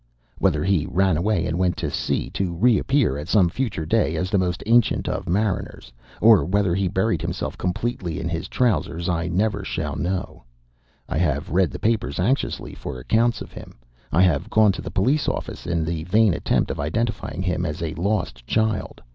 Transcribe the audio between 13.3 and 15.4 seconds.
of him. I have gone to the Police